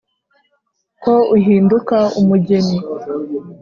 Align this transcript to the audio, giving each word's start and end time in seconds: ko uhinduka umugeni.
ko 1.03 1.13
uhinduka 1.35 1.97
umugeni. 2.19 2.77